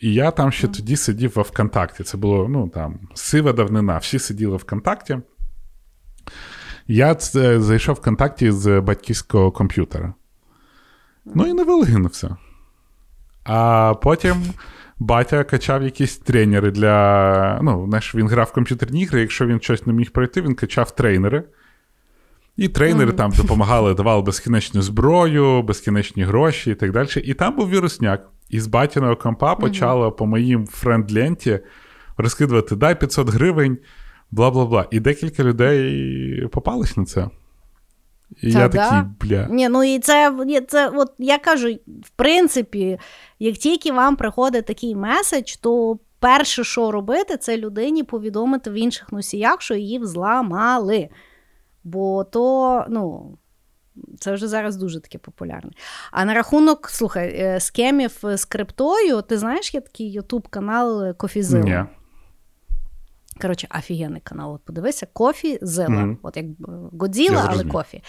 І 0.00 0.14
я 0.14 0.30
там 0.30 0.52
ще 0.52 0.68
тоді 0.68 0.96
сидів 0.96 1.32
во 1.34 1.42
ВКонтакті. 1.42 2.02
Це 2.04 2.16
було 2.16 2.48
ну, 2.48 2.68
там, 2.68 3.00
сива 3.14 3.52
давнина, 3.52 3.98
всі 3.98 4.18
сиділи 4.18 4.56
ВКонтакті. 4.56 5.18
Я 6.86 7.16
зайшов 7.58 7.94
в 7.94 7.98
ВКонтакті 7.98 8.50
з 8.50 8.80
батьківського 8.80 9.52
комп'ютера. 9.52 10.14
Ну 11.24 11.46
і 11.46 11.52
не 11.52 11.64
вилинувся. 11.64 12.36
А 13.44 13.94
потім 14.02 14.36
батя 14.98 15.44
качав 15.44 15.82
якісь 15.82 16.18
тренери 16.18 16.70
для. 16.70 17.60
Ну, 17.62 17.86
знаєш, 17.88 18.14
він 18.14 18.28
грав 18.28 18.46
в 18.46 18.52
комп'ютерні 18.52 19.02
ігри, 19.02 19.20
якщо 19.20 19.46
він 19.46 19.60
щось 19.60 19.86
не 19.86 19.92
міг 19.92 20.10
пройти, 20.10 20.42
він 20.42 20.54
качав 20.54 20.90
тренери. 20.90 21.44
І 22.56 22.68
тренери 22.68 23.10
mm-hmm. 23.10 23.16
там 23.16 23.30
допомагали, 23.30 23.94
давали 23.94 24.22
безкінечну 24.22 24.82
зброю, 24.82 25.62
безкінечні 25.62 26.24
гроші 26.24 26.70
і 26.70 26.74
так 26.74 26.92
далі. 26.92 27.08
І 27.24 27.34
там 27.34 27.56
був 27.56 27.70
вірусняк. 27.70 28.28
І 28.50 28.60
з 28.60 28.66
батіного 28.66 29.16
компа 29.16 29.54
почало 29.54 30.08
mm-hmm. 30.08 30.16
по 30.16 30.26
моїм 30.26 30.66
френд-ленті 30.66 31.60
розкидувати 32.16 32.76
дай 32.76 33.00
500 33.00 33.28
гривень, 33.28 33.78
бла 34.30 34.50
бла 34.50 34.66
бла. 34.66 34.86
І 34.90 35.00
декілька 35.00 35.44
людей 35.44 36.46
попались 36.46 36.96
на 36.96 37.04
це. 37.04 37.28
І 38.40 38.52
Та, 38.52 38.58
я 38.58 38.68
такий, 38.68 38.98
бля. 39.20 39.46
Ні, 39.50 39.68
ну 39.68 39.84
і 39.84 39.98
це, 39.98 40.32
це 40.68 40.88
от 40.88 41.12
я 41.18 41.38
кажу, 41.38 41.68
в 41.86 42.10
принципі, 42.16 42.98
як 43.38 43.56
тільки 43.56 43.92
вам 43.92 44.16
приходить 44.16 44.66
такий 44.66 44.94
меседж, 44.94 45.56
то 45.56 45.98
перше, 46.18 46.64
що 46.64 46.90
робити, 46.90 47.36
це 47.36 47.56
людині 47.56 48.02
повідомити 48.02 48.70
в 48.70 48.74
інших 48.74 49.12
носіях, 49.12 49.62
що 49.62 49.74
її 49.74 49.98
взламали. 49.98 51.08
Бо 51.84 52.24
то, 52.24 52.84
ну. 52.88 53.36
Це 54.18 54.32
вже 54.32 54.48
зараз 54.48 54.76
дуже 54.76 55.00
таке 55.00 55.18
популярне. 55.18 55.70
А 56.10 56.24
на 56.24 56.34
рахунок, 56.34 56.88
слухай, 56.88 57.28
е, 57.28 57.60
скемів 57.60 58.18
з 58.22 58.44
криптою, 58.44 59.22
ти 59.22 59.38
знаєш, 59.38 59.74
є 59.74 59.80
такий 59.80 60.12
ютуб 60.12 60.48
канал 60.48 61.14
Кофізил? 61.16 61.66
Коротше, 63.42 63.68
офігенний 63.78 64.20
канал. 64.24 64.54
От 64.54 64.64
подивися, 64.64 65.06
кофі 65.12 65.58
зила. 65.62 65.88
Mm-hmm. 65.88 66.16
От 66.22 66.36
як 66.36 66.46
Годзіла, 67.00 67.48
але 67.50 67.64
кофі. 67.64 68.02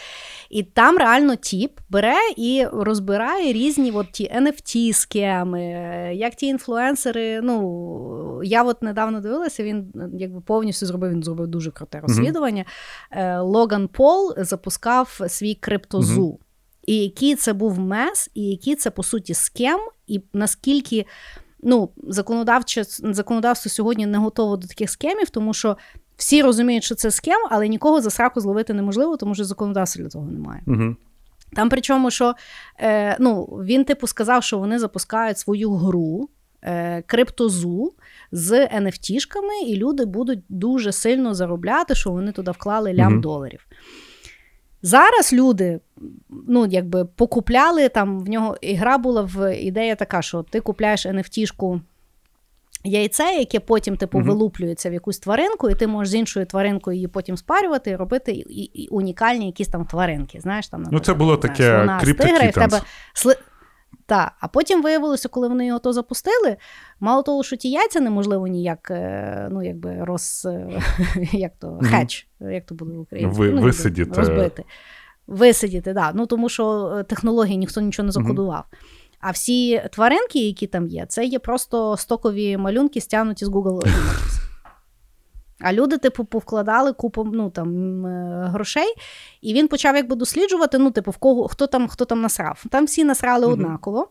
І 0.49 0.63
там 0.63 0.97
реально 0.97 1.35
тіп 1.35 1.79
бере 1.89 2.17
і 2.37 2.65
розбирає 2.73 3.53
різні 3.53 3.91
от 3.91 4.11
ті 4.11 4.31
NFT 4.37 4.93
схеми, 4.93 5.63
як 6.15 6.35
ті 6.35 6.47
інфлюенсери. 6.47 7.41
Ну, 7.41 8.41
я 8.43 8.63
от 8.63 8.81
недавно 8.83 9.21
дивилася, 9.21 9.63
він 9.63 9.93
якби 10.13 10.41
повністю 10.41 10.85
зробив, 10.85 11.11
він 11.11 11.23
зробив 11.23 11.47
дуже 11.47 11.71
круте 11.71 11.99
розслідування. 11.99 12.65
Mm-hmm. 13.11 13.43
Логан 13.43 13.87
Пол 13.87 14.33
запускав 14.37 15.19
свій 15.27 15.55
криптозу. 15.55 16.27
Mm-hmm. 16.27 16.37
І 16.85 16.97
який 16.97 17.35
це 17.35 17.53
був 17.53 17.79
мес, 17.79 18.29
і 18.33 18.41
який 18.49 18.75
це, 18.75 18.91
по 18.91 19.03
суті, 19.03 19.33
схем, 19.33 19.79
і 20.07 20.21
наскільки 20.33 21.05
ну, 21.63 21.89
законодавче 22.07 22.83
законодавство 22.87 23.69
сьогодні 23.69 24.05
не 24.05 24.17
готово 24.17 24.57
до 24.57 24.67
таких 24.67 24.89
схемів, 24.89 25.29
тому 25.29 25.53
що 25.53 25.77
всі 26.17 26.41
розуміють, 26.41 26.83
що 26.83 26.95
це 26.95 27.11
схем, 27.11 27.39
але 27.49 27.67
нікого 27.67 28.01
за 28.01 28.09
сраку 28.09 28.39
зловити 28.39 28.73
неможливо, 28.73 29.17
тому 29.17 29.35
що 29.35 29.43
законодавства 29.43 30.03
для 30.03 30.09
того 30.09 30.31
немає. 30.31 30.61
Угу. 30.67 30.95
Там 31.53 31.69
причому, 31.69 32.11
що 32.11 32.33
е, 32.79 33.17
ну, 33.19 33.43
він, 33.43 33.83
типу, 33.83 34.07
сказав, 34.07 34.43
що 34.43 34.57
вони 34.57 34.79
запускають 34.79 35.37
свою 35.37 35.71
гру. 35.71 36.29
Е, 36.65 37.01
криптозу 37.01 37.93
з 38.31 38.67
NFT-шками, 38.67 39.67
і 39.67 39.75
люди 39.75 40.05
будуть 40.05 40.39
дуже 40.49 40.91
сильно 40.91 41.33
заробляти, 41.33 41.95
що 41.95 42.11
вони 42.11 42.31
туди 42.31 42.51
вклали 42.51 42.93
лям 42.93 43.17
mm 43.17 43.21
доларів. 43.21 43.65
Зараз 44.85 45.33
люди 45.33 45.79
ну, 46.47 46.65
якби 46.65 47.05
покупляли 47.05 47.89
там 47.89 48.19
в 48.19 48.29
нього 48.29 48.57
ігра 48.61 48.97
була 48.97 49.21
в 49.21 49.55
ідея 49.55 49.95
така, 49.95 50.21
що 50.21 50.43
ти 50.43 50.59
купляєш 50.59 51.05
NFT-шку 51.05 51.81
яйце, 52.83 53.23
яке 53.23 53.59
потім 53.59 53.97
типу 53.97 54.19
mm-hmm. 54.19 54.25
вилуплюється 54.25 54.89
в 54.89 54.93
якусь 54.93 55.19
тваринку, 55.19 55.69
і 55.69 55.75
ти 55.75 55.87
можеш 55.87 56.11
з 56.11 56.15
іншою 56.15 56.45
тваринкою 56.45 56.95
її 56.95 57.07
потім 57.07 57.37
спарювати 57.37 57.89
і 57.89 57.95
робити 57.95 58.31
і, 58.31 58.63
і 58.63 58.87
унікальні 58.87 59.45
якісь 59.45 59.67
там 59.67 59.85
тваринки. 59.85 60.39
Знаєш, 60.39 60.67
там, 60.67 60.81
наприклад, 60.81 61.01
Ну, 61.01 61.13
це 61.13 61.13
було 61.13 61.37
таке 61.37 61.97
криптокітанс. 62.01 62.81
Так, 64.13 64.33
а 64.39 64.47
потім 64.47 64.81
виявилося, 64.81 65.29
коли 65.29 65.47
вони 65.47 65.65
його 65.65 65.79
то 65.79 65.93
запустили. 65.93 66.57
Мало 66.99 67.23
того, 67.23 67.43
що 67.43 67.55
ті 67.55 67.69
яйця 67.69 67.99
неможливо 67.99 68.47
ніяк 68.47 68.91
е, 68.91 69.47
ну, 69.51 69.63
якби 69.63 69.97
роз 70.03 70.47
е, 70.49 70.81
як 71.31 71.51
то, 71.59 71.79
хеч, 71.83 72.27
як 72.39 72.65
то 72.65 72.75
буде 72.75 72.93
в 72.93 72.99
Україні 72.99 73.31
Ви, 73.33 73.49
ну, 73.49 73.61
висидіти. 73.61 74.11
розбити. 74.19 74.63
Висидіти, 75.27 75.93
да. 75.93 76.11
Ну 76.15 76.25
тому 76.25 76.49
що 76.49 76.95
е, 76.97 77.03
технології 77.03 77.57
ніхто 77.57 77.81
нічого 77.81 78.05
не 78.05 78.11
закодував. 78.11 78.63
А 79.19 79.31
всі 79.31 79.81
тваринки, 79.91 80.39
які 80.39 80.67
там 80.67 80.87
є, 80.87 81.05
це 81.09 81.25
є 81.25 81.39
просто 81.39 81.97
стокові 81.97 82.57
малюнки, 82.57 83.01
стягнуті 83.01 83.45
з 83.45 83.49
Google 83.49 83.81
Images. 83.81 84.39
А 85.63 85.73
люди, 85.73 85.97
типу, 85.97 86.25
повкладали 86.25 86.93
купу 86.93 87.23
ну, 87.23 87.49
там, 87.49 88.05
грошей, 88.45 88.93
і 89.41 89.53
він 89.53 89.67
почав 89.67 89.95
якби 89.95 90.15
досліджувати, 90.15 90.77
ну, 90.77 90.91
типу, 90.91 91.11
в 91.11 91.17
кого 91.17 91.47
хто 91.47 91.67
там 91.67 91.87
хто 91.87 92.05
там 92.05 92.21
насрав. 92.21 92.63
Там 92.69 92.85
всі 92.85 93.03
насрали 93.03 93.45
mm-hmm. 93.45 93.53
однаково. 93.53 94.07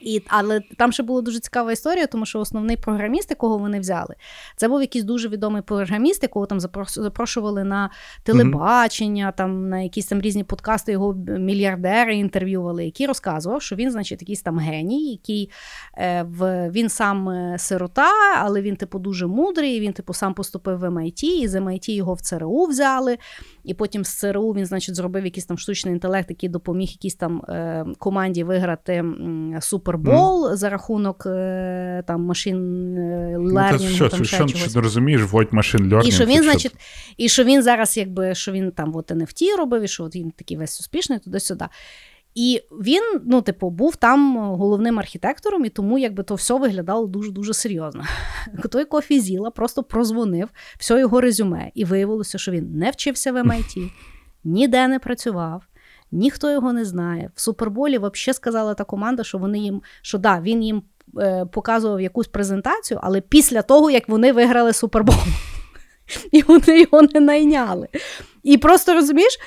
І, 0.00 0.22
Але 0.28 0.60
там 0.78 0.92
ще 0.92 1.02
була 1.02 1.22
дуже 1.22 1.40
цікава 1.40 1.72
історія, 1.72 2.06
тому 2.06 2.26
що 2.26 2.40
основний 2.40 2.76
програміст, 2.76 3.30
якого 3.30 3.58
вони 3.58 3.80
взяли, 3.80 4.14
це 4.56 4.68
був 4.68 4.80
якийсь 4.80 5.04
дуже 5.04 5.28
відомий 5.28 5.62
програміст, 5.62 6.22
якого 6.22 6.46
там 6.46 6.60
запрошували 6.86 7.64
на 7.64 7.90
телебачення, 8.22 9.26
mm-hmm. 9.26 9.36
там 9.36 9.68
на 9.68 9.80
якісь 9.80 10.06
там 10.06 10.20
різні 10.20 10.44
подкасти, 10.44 10.92
його 10.92 11.14
мільярдери 11.38 12.16
інтерв'ювали, 12.16 12.84
який 12.84 13.06
розказував, 13.06 13.62
що 13.62 13.76
він, 13.76 13.90
значить, 13.90 14.22
якийсь 14.22 14.42
там 14.42 14.58
геній, 14.58 15.10
який 15.10 15.50
е, 15.98 16.22
в, 16.22 16.70
він 16.70 16.88
сам 16.88 17.28
е, 17.28 17.58
сирота, 17.58 18.10
але 18.38 18.62
він, 18.62 18.76
типу, 18.76 18.98
дуже 18.98 19.26
мудрий. 19.26 19.80
Він, 19.80 19.92
типу, 19.92 20.12
сам 20.12 20.34
поступив 20.34 20.78
в 20.78 20.84
MIT, 20.84 21.24
і 21.24 21.48
з 21.48 21.54
MIT 21.54 21.90
його 21.90 22.14
в 22.14 22.20
ЦРУ 22.20 22.64
взяли. 22.64 23.18
І 23.64 23.74
потім 23.74 24.04
з 24.04 24.18
ЦРУ 24.18 24.52
він, 24.52 24.66
значить, 24.66 24.94
зробив 24.94 25.24
якийсь 25.24 25.46
там 25.46 25.58
штучний 25.58 25.94
інтелект, 25.94 26.30
який 26.30 26.48
допоміг 26.48 26.88
якійсь 26.88 27.14
там 27.14 27.42
е, 27.48 27.86
команді 27.98 28.44
виграти 28.44 29.04
супербол 29.90 30.46
mm. 30.46 30.56
за 30.56 30.70
рахунок 30.70 31.26
е, 31.26 32.04
там 32.06 32.22
машин 32.22 32.58
лернінгу. 33.36 33.84
Ну, 33.84 33.94
що, 33.94 34.08
там, 34.08 34.24
що, 34.24 34.48
що, 34.48 34.58
що 34.58 34.70
не 34.74 34.82
розумієш, 34.82 35.22
вводь 35.22 35.52
машин 35.52 35.80
лернінг. 35.80 36.06
І 36.06 36.12
що 36.12 36.24
він, 36.24 36.42
значить, 36.42 36.74
і 37.16 37.28
що 37.28 37.44
він 37.44 37.62
зараз, 37.62 37.96
якби 37.96 38.34
що 38.34 38.52
він 38.52 38.70
там 38.70 38.96
от 38.96 39.10
NFT 39.10 39.56
робив, 39.58 39.82
і 39.82 39.88
що 39.88 40.04
от 40.04 40.16
він 40.16 40.30
такий 40.30 40.56
весь 40.56 40.80
успішний 40.80 41.18
туди-сюди. 41.18 41.64
І 42.34 42.62
він, 42.72 43.02
ну, 43.26 43.42
типу, 43.42 43.70
був 43.70 43.96
там 43.96 44.36
головним 44.38 44.98
архітектором, 44.98 45.64
і 45.64 45.68
тому 45.68 45.98
якби 45.98 46.22
то 46.22 46.34
все 46.34 46.54
виглядало 46.54 47.06
дуже-дуже 47.06 47.54
серйозно. 47.54 48.04
Той 48.70 48.84
Кофізіла 48.84 49.50
просто 49.50 49.82
прозвонив 49.82 50.48
все 50.78 51.00
його 51.00 51.20
резюме, 51.20 51.70
і 51.74 51.84
виявилося, 51.84 52.38
що 52.38 52.52
він 52.52 52.78
не 52.78 52.90
вчився 52.90 53.32
в 53.32 53.36
MIT, 53.36 53.90
ніде 54.44 54.88
не 54.88 54.98
працював, 54.98 55.62
ніхто 56.12 56.50
його 56.50 56.72
не 56.72 56.84
знає. 56.84 57.30
В 57.34 57.40
Суперболі 57.40 57.98
взагалі 57.98 58.34
сказала 58.34 58.74
та 58.74 58.84
команда, 58.84 59.24
що 59.24 59.38
вони 59.38 59.58
їм, 59.58 59.82
що 60.02 60.18
да, 60.18 60.40
він 60.40 60.62
їм 60.62 60.82
е, 61.18 61.46
показував 61.52 62.00
якусь 62.00 62.28
презентацію, 62.28 63.00
але 63.02 63.20
після 63.20 63.62
того, 63.62 63.90
як 63.90 64.08
вони 64.08 64.32
виграли 64.32 64.72
Супербол. 64.72 65.16
І 66.32 66.42
вони 66.42 66.80
його 66.80 67.02
не 67.02 67.20
найняли. 67.20 67.88
І 68.42 68.58
просто 68.58 68.94
розумієш, 68.94 69.38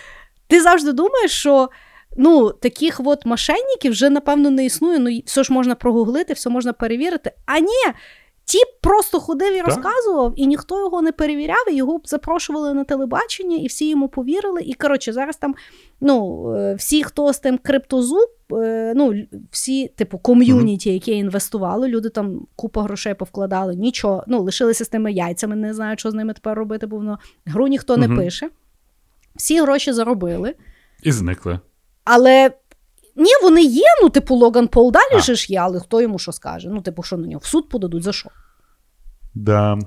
ти 0.47 0.61
завжди 0.61 0.91
думаєш, 0.91 1.31
що 1.31 1.69
ну, 2.17 2.51
таких 2.51 3.01
от 3.05 3.25
мошенників 3.25 3.91
вже, 3.91 4.09
напевно, 4.09 4.49
не 4.49 4.65
існує. 4.65 4.99
Ну, 4.99 5.19
все 5.25 5.43
ж 5.43 5.53
можна 5.53 5.75
прогуглити, 5.75 6.33
все 6.33 6.49
можна 6.49 6.73
перевірити. 6.73 7.31
А 7.45 7.59
ні, 7.59 7.93
тіп 8.45 8.67
просто 8.81 9.19
ходив 9.19 9.53
і 9.53 9.57
так? 9.57 9.67
розказував, 9.67 10.33
і 10.35 10.47
ніхто 10.47 10.79
його 10.79 11.01
не 11.01 11.11
перевіряв, 11.11 11.71
і 11.71 11.75
його 11.75 12.01
запрошували 12.05 12.73
на 12.73 12.83
телебачення, 12.83 13.57
і 13.57 13.67
всі 13.67 13.89
йому 13.89 14.07
повірили. 14.07 14.61
І 14.61 14.73
коротше, 14.73 15.13
зараз 15.13 15.37
там 15.37 15.55
ну, 16.01 16.47
е, 16.55 16.75
всі, 16.75 17.03
хто 17.03 17.33
з 17.33 17.39
тим 17.39 17.57
криптозу, 17.57 18.19
е, 18.51 18.93
ну, 18.95 19.13
всі, 19.51 19.87
типу, 19.87 20.17
ком'юніті, 20.17 20.93
які 20.93 21.11
інвестували, 21.11 21.87
люди 21.87 22.09
там 22.09 22.47
купу 22.55 22.79
грошей 22.79 23.13
повкладали, 23.13 23.75
нічого, 23.75 24.23
ну, 24.27 24.41
лишилися 24.41 24.85
з 24.85 24.89
тими 24.89 25.11
яйцями, 25.11 25.55
не 25.55 25.73
знають, 25.73 25.99
що 25.99 26.11
з 26.11 26.13
ними 26.13 26.33
тепер 26.33 26.57
робити, 26.57 26.87
бо 26.87 26.95
воно 26.95 27.19
гру 27.45 27.67
ніхто 27.67 27.97
не 27.97 28.09
пише. 28.09 28.49
Всі 29.35 29.61
гроші 29.61 29.93
заробили. 29.93 30.55
І 31.03 31.11
зникли. 31.11 31.59
Але 32.03 32.51
ні, 33.15 33.31
вони 33.43 33.61
є, 33.61 33.85
ну, 34.03 34.09
типу, 34.09 34.35
Логан 34.35 34.67
Пол 34.67 34.91
далі 34.91 35.21
же 35.21 35.35
ж 35.35 35.53
є, 35.53 35.59
але 35.59 35.79
хто 35.79 36.01
йому 36.01 36.19
що 36.19 36.31
скаже? 36.31 36.69
Ну, 36.71 36.81
типу, 36.81 37.03
що 37.03 37.17
на 37.17 37.27
нього 37.27 37.41
в 37.43 37.45
суд 37.45 37.69
подадуть, 37.69 38.03
за 38.03 38.13
що? 38.13 38.29
Да. 39.33 39.77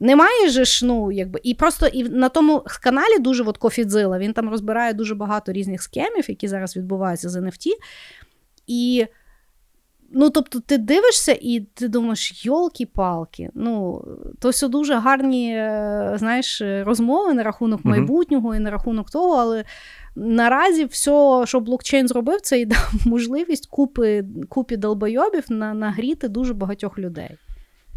Немає 0.00 0.48
же 0.48 0.64
ж, 0.64 0.86
ну, 0.86 1.12
якби. 1.12 1.40
І 1.42 1.54
просто 1.54 1.86
і 1.86 2.04
на 2.04 2.28
тому 2.28 2.64
каналі 2.82 3.18
дуже 3.18 3.44
от 3.44 3.58
Кофідзила, 3.58 4.18
він 4.18 4.32
там 4.32 4.50
розбирає 4.50 4.92
дуже 4.92 5.14
багато 5.14 5.52
різних 5.52 5.82
схемів, 5.82 6.24
які 6.30 6.48
зараз 6.48 6.76
відбуваються 6.76 7.28
з 7.28 7.36
NFT. 7.36 7.66
І 8.66 9.06
Ну, 10.12 10.30
тобто, 10.30 10.60
ти 10.60 10.78
дивишся 10.78 11.38
і 11.40 11.60
ти 11.60 11.88
думаєш, 11.88 12.46
йолки-палки. 12.46 13.50
Ну, 13.54 14.04
то 14.40 14.48
все 14.48 14.68
дуже 14.68 14.94
гарні, 14.94 15.56
е, 15.56 16.12
знаєш, 16.18 16.62
розмови 16.62 17.34
на 17.34 17.42
рахунок 17.42 17.84
майбутнього 17.84 18.54
і 18.54 18.58
на 18.58 18.70
рахунок 18.70 19.10
того, 19.10 19.36
але 19.36 19.64
наразі 20.16 20.84
все, 20.84 21.42
що 21.46 21.60
блокчейн 21.60 22.08
зробив, 22.08 22.40
це 22.40 22.60
і 22.60 22.66
дав 22.66 22.92
можливість 23.06 23.66
купи, 23.66 24.24
купі 24.48 24.76
долбойобів 24.76 25.44
на, 25.48 25.74
нагріти 25.74 26.28
дуже 26.28 26.54
багатьох 26.54 26.98
людей. 26.98 27.38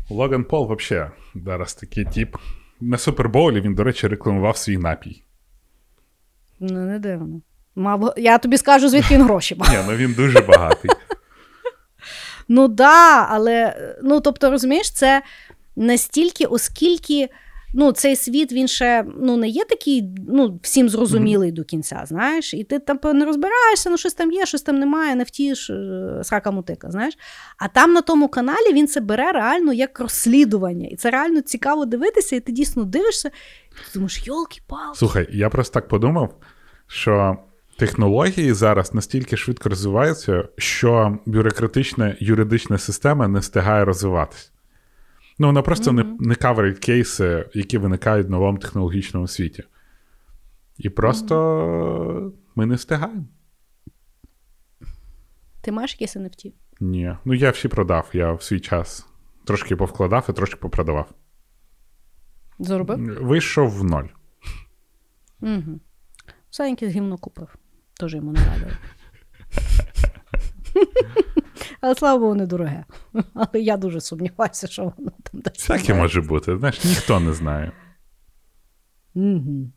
Логан 0.09 0.43
Пол 0.43 0.75
взагалі 0.75 1.09
зараз 1.35 1.73
такий 1.73 2.05
тип. 2.05 2.35
На 2.81 2.97
Супербоулі 2.97 3.61
він, 3.61 3.75
до 3.75 3.83
речі, 3.83 4.07
рекламував 4.07 4.57
свій 4.57 4.77
напій. 4.77 5.23
Ну, 6.59 6.85
не 6.85 6.99
дивно. 6.99 7.41
Мав, 7.75 8.13
я 8.17 8.37
тобі 8.37 8.57
скажу, 8.57 8.89
звідки 8.89 9.13
він 9.15 9.23
гроші 9.23 9.55
мав. 9.55 9.69
Ні, 9.71 9.77
ну 9.87 9.95
він 9.95 10.13
дуже 10.13 10.39
багатий. 10.39 10.91
Ну 12.47 12.67
да, 12.67 13.27
але 13.29 13.75
ну 14.03 14.21
тобто, 14.21 14.51
розумієш, 14.51 14.91
це 14.91 15.21
настільки, 15.75 16.45
оскільки 16.45 17.29
ну, 17.73 17.91
цей 17.91 18.15
світ 18.15 18.51
він 18.51 18.67
ще 18.67 19.05
ну, 19.21 19.37
не 19.37 19.47
є 19.47 19.65
такий 19.65 20.09
ну, 20.27 20.59
всім 20.63 20.89
зрозумілий 20.89 21.51
до 21.51 21.63
кінця, 21.63 22.03
знаєш, 22.05 22.53
і 22.53 22.63
ти 22.63 22.79
там 22.79 23.17
не 23.17 23.25
розбираєшся, 23.25 23.89
ну 23.89 23.97
щось 23.97 24.13
там 24.13 24.31
є, 24.31 24.45
щось 24.45 24.61
там 24.61 24.79
немає, 24.79 25.15
не 25.15 25.23
втіш 25.23 25.69
е, 25.69 26.19
срака 26.23 26.51
мутика, 26.51 26.91
знаєш. 26.91 27.17
А 27.57 27.67
там 27.67 27.93
на 27.93 28.01
тому 28.01 28.27
каналі 28.27 28.73
він 28.73 28.87
це 28.87 29.01
бере 29.01 29.31
реально 29.31 29.73
як 29.73 29.99
розслідування. 29.99 30.87
І 30.87 30.95
це 30.95 31.11
реально 31.11 31.41
цікаво 31.41 31.85
дивитися, 31.85 32.35
і 32.35 32.39
ти 32.39 32.51
дійсно 32.51 32.83
дивишся, 32.83 33.27
і 33.71 33.75
ти 33.75 33.91
думаєш, 33.93 34.27
йолки-палки. 34.27 34.97
Слухай, 34.97 35.27
я 35.31 35.49
просто 35.49 35.73
так 35.73 35.87
подумав, 35.87 36.35
що 36.87 37.37
технології 37.77 38.53
зараз 38.53 38.93
настільки 38.93 39.37
швидко 39.37 39.69
розвиваються, 39.69 40.43
що 40.57 41.17
бюрократична 41.25 42.15
юридична 42.19 42.77
система 42.77 43.27
не 43.27 43.39
встигає 43.39 43.85
розвиватись. 43.85 44.51
Ну, 45.39 45.47
вона 45.47 45.61
просто 45.61 45.91
не, 45.91 46.03
не 46.19 46.35
каверить 46.35 46.79
кейси, 46.79 47.49
які 47.53 47.77
виникають 47.77 48.27
в 48.27 48.29
новому 48.29 48.57
технологічному 48.57 49.27
світі. 49.27 49.63
І 50.77 50.89
просто 50.89 52.33
ми 52.55 52.65
не 52.65 52.75
встигаємо. 52.75 53.25
Ти 55.61 55.71
маєш 55.71 55.93
якісь 55.93 56.17
NFT? 56.17 56.53
Ні. 56.79 57.15
Ну, 57.25 57.33
я 57.33 57.51
всі 57.51 57.67
продав, 57.67 58.09
я 58.13 58.33
в 58.33 58.43
свій 58.43 58.59
час 58.59 59.07
трошки 59.45 59.75
повкладав 59.75 60.25
і 60.29 60.33
трошки 60.33 60.55
попродавав. 60.55 61.11
Заробив? 62.59 63.23
Вийшов 63.23 63.69
в 63.69 63.83
ноль. 63.83 64.07
Угу. 65.41 65.79
Саньки 66.49 66.89
з 66.89 66.91
гімно 66.93 67.17
купив. 67.17 67.55
Теж 67.93 68.15
йому 68.15 68.31
не 68.31 68.39
радили. 68.45 68.77
Але 71.81 71.95
слава 71.95 72.19
Богу, 72.19 72.35
недороге. 72.35 72.85
Але 73.33 73.63
я 73.63 73.77
дуже 73.77 74.01
сумніваюся, 74.01 74.67
що 74.67 74.83
воно 74.83 75.11
там 75.23 75.41
десь. 75.41 75.53
Всяке 75.69 75.93
може 75.93 76.21
бути. 76.21 76.57
Знаєш, 76.57 76.83
ніхто 76.83 77.19
не 77.19 77.33
знає. 77.33 77.71
Угу. 79.15 79.71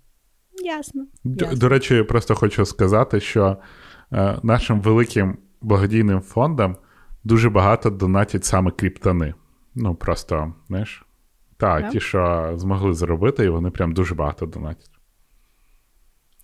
Ясно. 0.64 1.06
До, 1.25 1.44
ясно. 1.44 1.59
до 1.59 1.68
речі, 1.68 2.02
просто 2.02 2.35
хочу 2.35 2.66
сказати, 2.66 3.21
що 3.21 3.56
е, 4.12 4.38
нашим 4.42 4.80
великим 4.80 5.38
благодійним 5.61 6.21
фондам 6.21 6.76
дуже 7.25 7.50
багато 7.50 7.90
донатять 7.90 8.44
саме 8.44 8.71
кріптони. 8.71 9.35
Ну, 9.75 9.94
просто, 9.94 10.54
знаєш, 10.68 11.06
та, 11.56 11.80
Да? 11.80 11.88
ті, 11.88 12.00
що 12.00 12.52
змогли 12.56 12.94
зробити, 12.94 13.44
і 13.44 13.49
вони 13.49 13.71
прям 13.71 13.92
дуже 13.92 14.14
багато 14.14 14.47
донатять. 14.47 14.90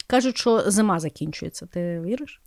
Кажуть, 0.07 0.39
що 0.39 0.71
зима 0.71 0.99
закінчується. 1.01 1.67
Ти 1.67 2.01
віриш? 2.01 2.43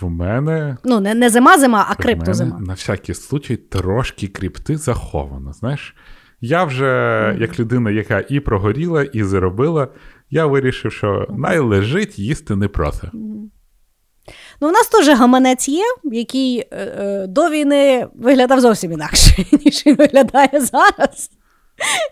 В 0.00 0.10
мене, 0.10 0.76
Ну, 0.84 1.00
не, 1.00 1.14
не 1.14 1.30
зима 1.30 1.58
зима, 1.58 1.86
а 1.88 1.92
в 1.92 1.96
криптозима. 1.96 2.54
мене 2.54 2.66
на 2.66 2.72
всякий 2.74 3.14
случай 3.14 3.56
трошки 3.56 4.26
крипти 4.28 4.76
заховано. 4.76 5.52
Знаєш, 5.52 5.94
я 6.40 6.64
вже, 6.64 7.36
як 7.40 7.58
людина, 7.60 7.90
яка 7.90 8.24
і 8.28 8.40
прогоріла, 8.40 9.02
і 9.02 9.22
заробила, 9.22 9.88
я 10.30 10.46
вирішив, 10.46 10.92
що 10.92 11.26
найлежить 11.30 12.18
їсти 12.18 12.56
не 12.56 12.68
проти. 12.68 13.10
Ну, 14.60 14.68
у 14.68 14.70
нас 14.70 14.88
теж 14.88 15.08
гаманець 15.08 15.68
є, 15.68 15.84
який 16.04 16.58
е, 16.58 16.66
е, 16.70 17.26
до 17.26 17.50
війни 17.50 18.06
виглядав 18.14 18.60
зовсім 18.60 18.92
інакше, 18.92 19.44
ніж 19.64 19.82
він 19.86 19.96
виглядає 19.96 20.50
зараз. 20.60 21.30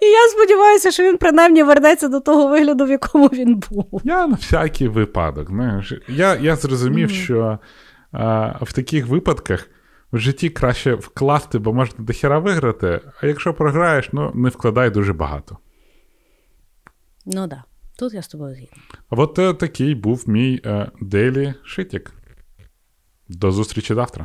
І 0.02 0.06
я 0.06 0.28
сподіваюся, 0.28 0.90
що 0.90 1.02
він 1.02 1.18
принаймні 1.18 1.62
вернеться 1.62 2.08
до 2.08 2.20
того 2.20 2.48
вигляду, 2.48 2.84
в 2.84 2.90
якому 2.90 3.26
він 3.26 3.62
був. 3.70 4.00
Я 4.04 4.26
на 4.26 4.36
всякий 4.36 4.88
випадок. 4.88 5.48
Знаєш, 5.48 5.92
я, 6.08 6.36
я 6.36 6.56
зрозумів, 6.56 7.10
що 7.10 7.58
а, 8.12 8.64
в 8.64 8.72
таких 8.72 9.06
випадках 9.06 9.68
в 10.12 10.18
житті 10.18 10.50
краще 10.50 10.94
вкласти, 10.94 11.58
бо 11.58 11.72
можна 11.72 12.04
дохіра 12.04 12.38
виграти, 12.38 13.00
а 13.20 13.26
якщо 13.26 13.54
програєш, 13.54 14.08
ну 14.12 14.32
не 14.34 14.48
вкладай 14.48 14.90
дуже 14.90 15.12
багато. 15.12 15.58
Ну 17.26 17.32
так, 17.32 17.48
да. 17.48 17.64
тут 17.98 18.14
я 18.14 18.22
з 18.22 18.28
тобою 18.28 18.54
згідна. 18.54 18.76
От 19.10 19.38
е, 19.38 19.54
такий 19.54 19.94
був 19.94 20.28
мій 20.28 20.60
е, 20.64 20.90
дейлі 21.00 21.54
шитік. 21.64 22.12
До 23.28 23.52
зустрічі 23.52 23.94
завтра. 23.94 24.24